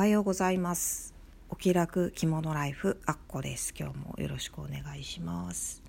[0.00, 1.12] おはようございます。
[1.50, 3.74] お気楽着物ライフあっこです。
[3.78, 5.82] 今日もよろしくお願いします。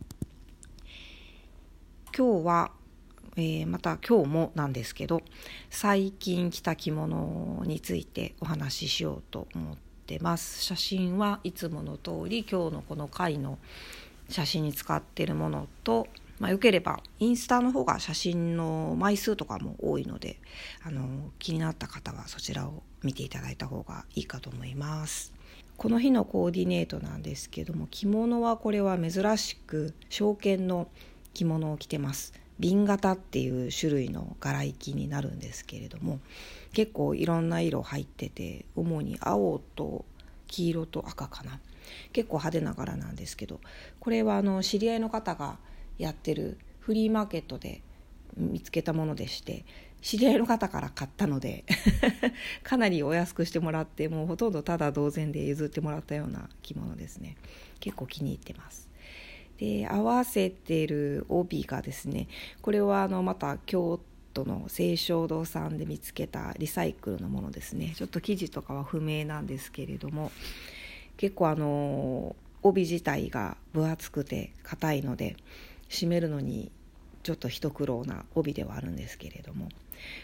[2.13, 2.71] 今日は、
[3.37, 5.21] えー、また今日もなんですけど
[5.69, 10.62] 最近着た着物についてお話ししようと思ってます。
[10.62, 13.59] 写真はいつもの通り今日のこの回の
[14.28, 16.09] 写真に使ってるものと
[16.42, 20.40] まあ、よければインスタの方が写真の枚数とかも多いので
[20.84, 25.34] あの気になった方はそちらを見ていただいた方がいいかと思います。
[25.77, 30.88] この日のコーディネートなんですけども着物はこれは珍しく証券の
[31.36, 32.34] 着物を着てます。
[32.58, 36.20] 瓶型っていう種類の柄行きになるんですけれども
[36.73, 40.05] 結構いろんな色入ってて主に青と
[40.48, 41.59] 黄色と赤かな
[42.14, 43.59] 結構派手な柄なんですけど
[44.00, 45.58] これはあの知り合いの方が
[46.02, 47.82] やってるフリーマーケットで
[48.36, 49.66] 見つけたものでして
[50.02, 51.64] 知り合いの方から買ったので
[52.64, 57.38] かなりお安くしてもらってもうほとんどただ同然で譲ってもらったような着物ですね。
[57.80, 58.90] 結構気に入ってます。
[59.58, 62.28] で合わせてる帯がですね
[62.64, 64.00] これはあのまた京
[64.34, 67.94] 都の清少堂さんで見つけたリサイクルのものですね。
[67.95, 70.31] ちょっと生地とかは不明なんですけれども
[71.18, 75.36] 結構あの帯自体が分厚くて硬いので
[75.92, 76.72] 締めるのに
[77.23, 79.70] ちょっと一苦労な帯ではあるんですけれども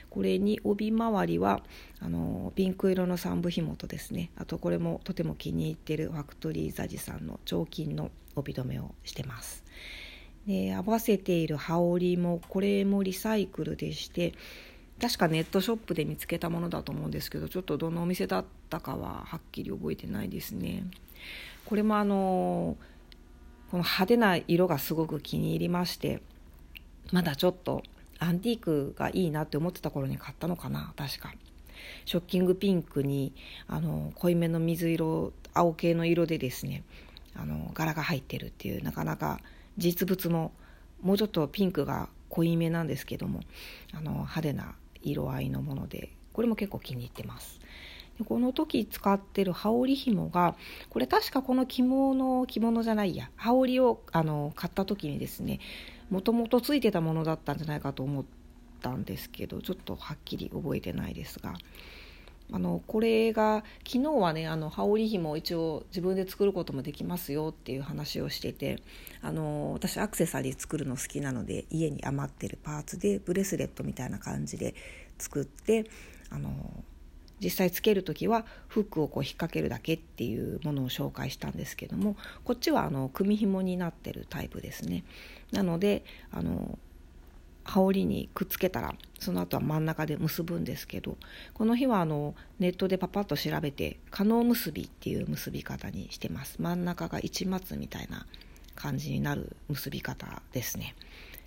[0.10, 1.62] これに帯周りは
[2.00, 9.64] あのピンク色の三部紐とですねあとこれもとても気に入ってるファクトリーザジさんの彫金の帯留めをしてます。
[10.48, 14.34] で合わせている羽織もこれもリサイクルでして
[15.00, 20.86] 確かネットショップで見つけたものだと思うんですけどちょっとどのお店だったかははっきり覚えてないですね。
[21.66, 22.78] これもあの
[23.72, 26.22] この派手な色がすごく気に入りまして
[27.12, 27.84] まだちょっと
[28.20, 31.34] アンティークがいいなって思ってた頃に買ったのかな確か。
[32.06, 33.34] ショッキングピンクに
[33.68, 36.84] あの濃いめの水色青系の色でですね
[37.36, 39.40] あの柄が入ってるっていうなかなか
[39.78, 40.52] 実物も
[41.02, 43.42] もうちょっとピンクが濃いめなんですけども
[43.94, 47.60] あの派手な色合いのものでこれも結構気に入ってます。
[48.26, 50.56] この時使ってる羽織紐が
[50.90, 55.60] これ確かこの着物着物じゃないや羽織をあの買った時にですね
[56.10, 58.26] もともとついてたものだったんじゃないかと思っ
[58.82, 61.54] たんですけどちょっとはっきり覚えてないですが
[62.52, 68.82] あのこれが昨日はねあの羽織紐を一応自分で作ることもできますよっていう話をしてて
[69.22, 74.76] あの私アクセサリー作るの好きなので家に余ってるパーツでブレスレットみたいな感じで
[75.18, 75.90] 作って
[76.30, 76.52] あの
[77.42, 85.04] 実際つける時はフックをこう引っ掛けるだけっていうものを紹介したんですけどもこっちはあの組紐になってるタイプですね。
[85.52, 86.78] なのであの
[87.64, 91.18] 羽織にくっつけたらその後は真ん中で結ぶんですけど
[91.54, 96.56] この日はあのネットでパパッと調べて可能結びっていう結び方にしてます。
[96.60, 98.26] 真ん中が市松みたいな
[98.76, 100.96] 感じになる結び方ですね。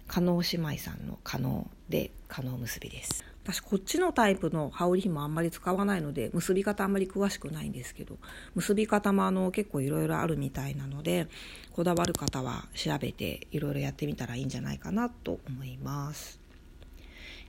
[0.06, 3.29] 加納姉妹さんの加納で加納結びです。
[3.44, 8.18] 私こっちのタイプの羽織紐あんまり使わないので結び方あんまり詳しくないんですけど
[8.54, 11.26] 結び方もあの結構いろいろあるみたいなので
[11.72, 16.38] こだわる方は調べていろいろやってみたらいいんじゃないかなと思います。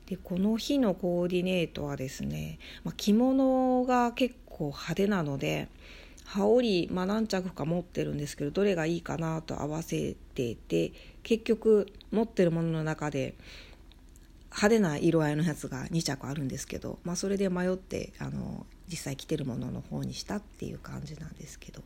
[0.07, 5.69] でこの日のコーディネートはですね、まあ、着物が結構派手なので
[6.25, 10.91] 羽織、まあ、何着か持ってるんですけどどれがいいかなと合わせてて
[11.23, 13.35] 結局持ってるものの中で
[14.51, 21.81] 派手な色合いのやつが2着あるんですけど、まあ、それで迷ってあの実際着てるものの方にしたっていう感じなんですけど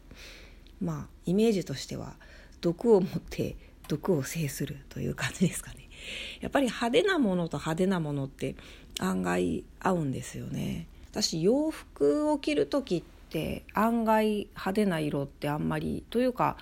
[0.81, 2.14] まあイメージとしては
[2.62, 3.56] 毒を持って
[3.88, 5.88] 毒を制するという感じですかね。
[6.42, 8.56] やっぱり派手なものと派手なものって
[9.00, 10.88] 案外合うんですよね。
[11.12, 16.58] 私洋服を着る時って案外派手な色ってあんまりというか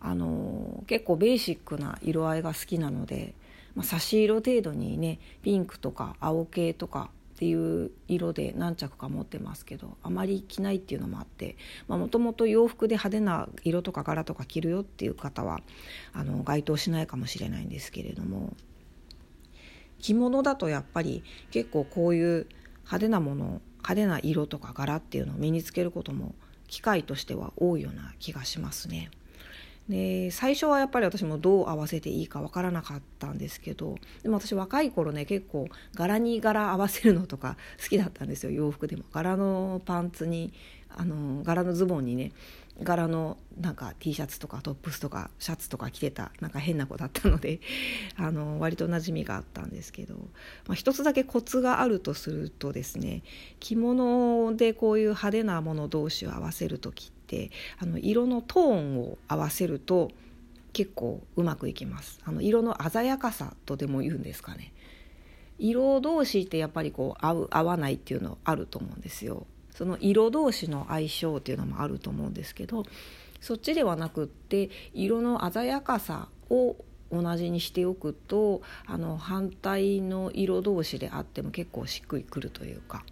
[0.00, 3.34] あの結構ベーシックな色合いが好きなので
[3.74, 11.56] まあ、差し色程度にねピンクとか青系とかっていう色で何着か持ってますけどあまり着ないっていうのもあって
[11.88, 15.60] もともと洋服で派手な色とか柄とか着るよっていう方は
[16.12, 18.54] あの該当しないかもしれないんですけれども
[20.00, 22.46] 着物だとやっぱり結構こういう
[22.80, 26.34] 派手なもの派手な色とか柄っていうのを身につけることも
[26.68, 29.10] 機会としては多いような気がしますね。
[29.88, 39.04] で最初はやっぱり私もどう合わせていいかわからなかったんですけどでも私若い頃ね結構柄に柄合わせるのとか 好きだったんですよ洋服でも。
[39.12, 40.52] 柄のパンツに
[40.94, 42.32] あの柄のズボンにね
[42.82, 47.60] 柄のなんか T シャツとかトップスとかシャツとか着てたなんか変な子だったので
[48.16, 50.14] あの割と馴染みがあったんですけど、
[50.66, 53.22] まあ、一つだけコツがあるとするとですね
[53.60, 57.21] 着物でこういう派手なもの同士を合わせる時って
[57.78, 60.10] あの色のトーンを合わせると
[60.72, 62.20] 結構うまくいきます。
[62.24, 64.72] あの色の鮮やかさとでも言うんですかね。
[65.58, 69.46] 色同士ってやっぱりこう合う合わないっていうのあると思うんですよ。
[69.74, 72.84] その色同士の相性っていうのもあると思うんですけど
[73.40, 76.76] そっちではなくって色の鮮やかさを
[77.10, 83.04] 同じにしておくとあの反対の色同士であっても結構しっくりくるというか、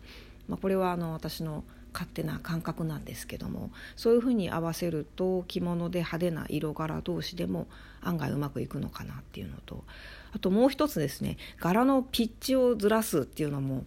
[0.49, 7.67] まあ、これはあの私の勝手な感覚なんですけどもそういうふうに合わせると着物で派手な色柄同士でも
[8.01, 9.85] 案外うまくいくのかなっていうのと
[10.33, 13.85] あともう一つですね柄のピッチをずらすっていうのも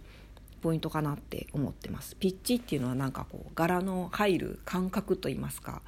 [0.64, 2.16] ポイントかなって思ってます。
[2.16, 5.82] ピッチっていうのはなんかこう柄の入る感覚といいますか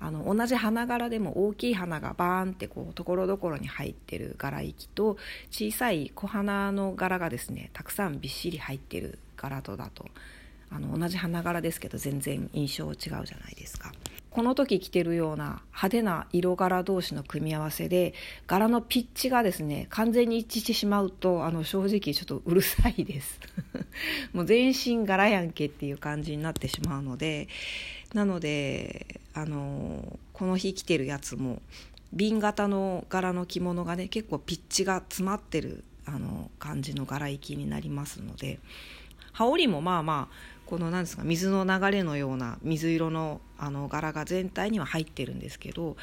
[0.00, 5.16] あの同じ花柄でも大きい花がバーンってこうところどころに入ってる柄行きと
[5.50, 10.06] 小さい小花の柄がですねたくさんびっしり入ってる柄とだと
[10.74, 13.92] あの同じ花柄ですけど全然印象違うじゃないですか。
[14.30, 18.14] この時着てるような派手な色柄同士の組み合わせで
[18.46, 23.38] 柄のピッチがですね完全に一致してしまうとあの正直ちょっとうるさいです
[24.32, 27.48] もう全身柄やんけっていう感じになってしまうので
[28.14, 31.60] なのであのこの日着てるやつも
[32.14, 38.58] 瓶型の柄の着物がね結構ピッチが詰まってるあの感じの柄行きになりますので
[39.32, 45.98] 羽織もまあまあこのなんですか水の流れのような水色のあの柄が全体には入ってるんですけど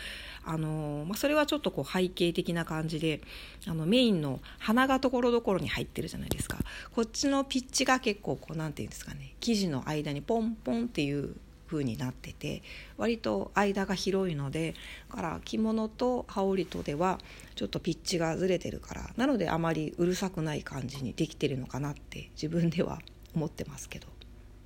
[0.45, 3.21] あの、まあ、それはちょっとこう背景的な感じで
[3.65, 6.59] あのメインの花がところどころに入ってるじゃないですか
[6.93, 12.61] こっちのピッチが結構こうなんていうんですかね生地の間にポンポンっていう風になってて
[12.97, 14.75] 割と間が広いので
[15.09, 17.17] だから着物と羽織とでは
[17.55, 22.99] ちょっとピッチがずれてるからなのであまりうるさくない感じにできてるのかなって自分では
[23.33, 24.18] 思ってますけど。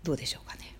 [0.04, 0.76] どうでしょうかね。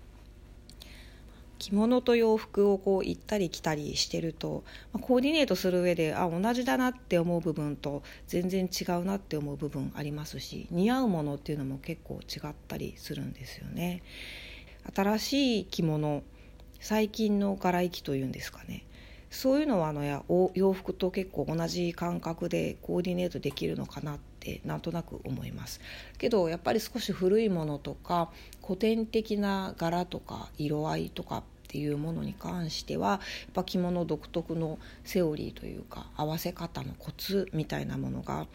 [1.58, 14.02] 着物と洋服をこう行ったり来たりしてると、コーディネートする上であ同じだなって思う部分と全然違うなって思う部分ありますし似合うものっていうのも結構違ったりするんですよね。
[14.94, 16.22] 新しい着物
[16.80, 18.84] 最近の柄行きというんですかね
[19.30, 20.22] そういうのはあのや
[20.54, 25.80] 洋服と結構同じ感覚でコーディネートできるのかなってってなんとなく思います
[26.18, 28.30] けどやっぱり少し古いものとか
[28.62, 33.20] 古典的な柄とか色合いとかっていうものに関してはやっ
[33.54, 38.46] ぱ着物独特のセオリーというか合わせ方のコツみたいなものが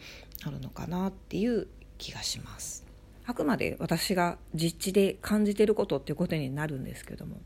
[0.44, 1.66] あるのかなっていう
[1.98, 2.86] 気がします。
[3.26, 7.36] あくまで私が実地で感じてることっていうことになるんですけども、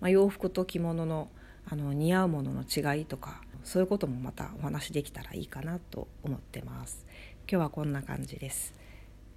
[0.00, 1.28] まあ、洋服と着物の
[1.66, 7.06] あの似合うものの違いとかそういうこともまたお話できたらいいかなと思ってます。
[7.46, 8.72] 今日はこんな感じです。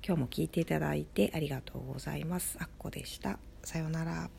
[0.01, 2.57] 今日も聞いていただいてありがとうございます。
[2.61, 3.37] あっこでした。
[3.63, 4.29] さようなら。